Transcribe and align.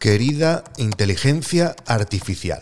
querida 0.00 0.64
inteligencia 0.78 1.76
artificial. 1.86 2.58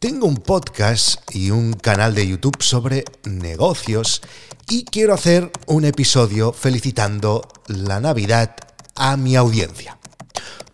Tengo 0.00 0.26
un 0.26 0.38
podcast 0.38 1.22
y 1.32 1.52
un 1.52 1.74
canal 1.74 2.12
de 2.14 2.26
YouTube 2.26 2.60
sobre 2.60 3.04
negocios 3.24 4.20
y 4.68 4.84
quiero 4.84 5.14
hacer 5.14 5.52
un 5.68 5.84
episodio 5.84 6.52
felicitando 6.52 7.42
la 7.68 8.00
Navidad 8.00 8.56
a 8.96 9.16
mi 9.16 9.36
audiencia. 9.36 9.96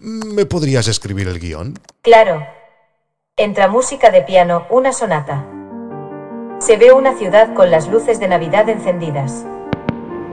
¿Me 0.00 0.46
podrías 0.46 0.88
escribir 0.88 1.28
el 1.28 1.38
guion? 1.38 1.78
Claro. 2.00 2.46
Entra 3.36 3.68
música 3.68 4.10
de 4.10 4.22
piano, 4.22 4.66
una 4.70 4.94
sonata. 4.94 5.44
Se 6.58 6.78
ve 6.78 6.92
una 6.92 7.18
ciudad 7.18 7.52
con 7.52 7.70
las 7.70 7.86
luces 7.88 8.18
de 8.18 8.28
Navidad 8.28 8.66
encendidas. 8.70 9.44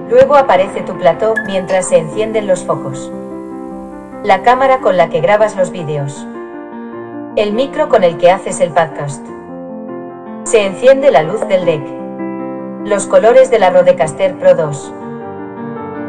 Luego 0.09 0.37
aparece 0.37 0.83
tu 0.83 0.97
plató 0.97 1.33
mientras 1.45 1.89
se 1.89 1.97
encienden 1.97 2.47
los 2.47 2.63
focos. 2.63 3.11
La 4.23 4.41
cámara 4.41 4.79
con 4.79 4.95
la 4.95 5.09
que 5.09 5.19
grabas 5.19 5.57
los 5.57 5.69
vídeos. 5.69 6.25
El 7.35 7.51
micro 7.51 7.89
con 7.89 8.05
el 8.05 8.15
que 8.15 8.31
haces 8.31 8.61
el 8.61 8.71
podcast. 8.71 9.21
Se 10.45 10.65
enciende 10.65 11.11
la 11.11 11.23
luz 11.23 11.45
del 11.49 11.65
deck. 11.65 11.83
Los 12.85 13.05
colores 13.05 13.51
de 13.51 13.59
la 13.59 13.69
Rodecaster 13.69 14.33
Pro 14.35 14.55
2. 14.55 14.93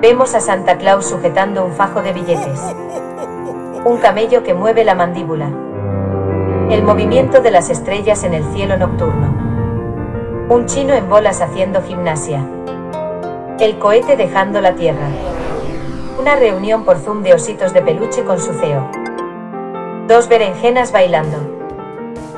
Vemos 0.00 0.32
a 0.36 0.40
Santa 0.40 0.78
Claus 0.78 1.06
sujetando 1.06 1.64
un 1.64 1.72
fajo 1.72 2.02
de 2.02 2.12
billetes. 2.12 2.60
Un 3.84 3.96
camello 3.96 4.44
que 4.44 4.54
mueve 4.54 4.84
la 4.84 4.94
mandíbula. 4.94 5.48
El 6.70 6.84
movimiento 6.84 7.40
de 7.40 7.50
las 7.50 7.68
estrellas 7.68 8.22
en 8.22 8.34
el 8.34 8.44
cielo 8.54 8.76
nocturno. 8.76 10.46
Un 10.50 10.66
chino 10.66 10.94
en 10.94 11.08
bolas 11.08 11.40
haciendo 11.40 11.82
gimnasia. 11.82 12.46
El 13.58 13.76
cohete 13.80 14.16
dejando 14.16 14.60
la 14.60 14.76
Tierra. 14.76 15.08
Una 16.18 16.36
reunión 16.36 16.84
por 16.84 16.98
Zoom 16.98 17.22
de 17.22 17.34
ositos 17.34 17.72
de 17.72 17.82
peluche 17.82 18.24
con 18.24 18.40
su 18.40 18.52
CEO. 18.54 18.88
Dos 20.06 20.28
berenjenas 20.28 20.92
bailando. 20.92 21.38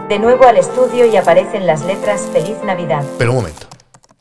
De 0.08 0.18
nuevo 0.18 0.44
al 0.44 0.56
estudio 0.56 1.04
y 1.04 1.16
aparecen 1.16 1.66
las 1.66 1.84
letras 1.84 2.23
Feliz 2.32 2.56
Navidad. 2.64 3.04
Pero 3.18 3.32
un 3.32 3.36
momento, 3.36 3.66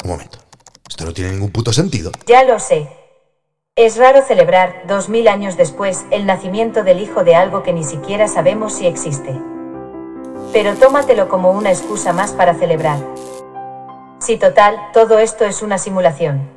un 0.04 0.10
momento. 0.10 0.40
Esto 0.88 1.06
no 1.06 1.14
tiene 1.14 1.32
ningún 1.32 1.52
puto 1.52 1.72
sentido. 1.72 2.12
Ya 2.28 2.44
lo 2.44 2.60
sé. 2.60 2.90
Es 3.76 3.98
raro 3.98 4.24
celebrar, 4.24 4.84
dos 4.88 5.08
mil 5.08 5.28
años 5.28 5.56
después, 5.56 6.06
el 6.12 6.26
nacimiento 6.26 6.84
del 6.84 7.00
hijo 7.00 7.24
de 7.24 7.36
algo 7.36 7.64
que 7.64 7.72
ni 7.72 7.84
siquiera 7.84 8.28
sabemos 8.28 8.74
si 8.74 8.88
existe. 8.88 9.40
Pero 10.52 10.76
tómatelo 10.76 11.30
como 11.30 11.52
una 11.52 11.72
excusa 11.72 12.12
más 12.12 12.34
para 12.34 12.56
celebrar. 12.56 13.00
Si 14.20 14.38
total, 14.38 14.78
todo 14.92 15.20
esto 15.20 15.46
es 15.46 15.62
una 15.62 15.78
simulación. 15.78 16.50